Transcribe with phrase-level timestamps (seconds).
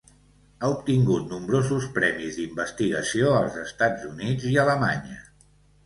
[0.61, 5.25] Ha obtingut nombrosos premis d'investigació als Estats Units i Alemanya.